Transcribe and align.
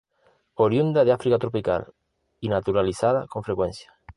Oriunda 0.55 1.05
de 1.05 1.11
África 1.11 1.37
tropical, 1.37 1.93
y 2.39 2.49
naturalizada 2.49 3.27
con 3.27 3.43
frecuencia. 3.43 3.93